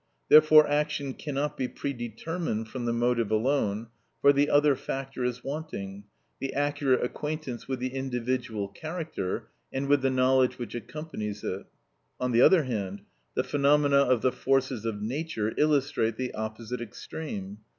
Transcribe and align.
Therefore 0.29 0.67
action 0.67 1.13
cannot 1.13 1.55
be 1.55 1.67
predetermined 1.67 2.69
from 2.69 2.85
the 2.85 2.91
motive 2.91 3.29
alone, 3.29 3.89
for 4.19 4.33
the 4.33 4.49
other 4.49 4.75
factor 4.75 5.23
is 5.23 5.43
wanting, 5.43 6.05
the 6.39 6.55
accurate 6.55 7.03
acquaintance 7.03 7.67
with 7.67 7.77
the 7.77 7.89
individual 7.93 8.67
character, 8.67 9.49
and 9.71 9.85
with 9.87 10.01
the 10.01 10.09
knowledge 10.09 10.57
which 10.57 10.73
accompanies 10.73 11.43
it. 11.43 11.67
On 12.19 12.31
the 12.31 12.41
other 12.41 12.63
hand, 12.63 13.03
the 13.35 13.43
phenomena 13.43 13.97
of 13.99 14.23
the 14.23 14.31
forces 14.31 14.85
of 14.85 15.03
nature 15.03 15.53
illustrate 15.55 16.15
the 16.17 16.33
opposite 16.33 16.81
extreme. 16.81 17.59